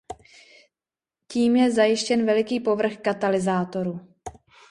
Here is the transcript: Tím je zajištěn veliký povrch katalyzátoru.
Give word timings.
Tím 1.27 1.55
je 1.55 1.71
zajištěn 1.71 2.25
veliký 2.25 2.59
povrch 2.59 2.97
katalyzátoru. 2.97 3.99